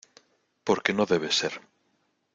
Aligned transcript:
porque 0.65 0.95
no 0.97 1.09
debe 1.13 1.29
ser. 1.39 1.53